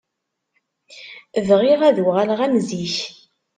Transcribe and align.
Bɣiɣ 1.47 1.81
ad 1.83 1.97
uɣaleɣ 2.05 2.39
am 2.45 2.55
zik. 2.67 2.95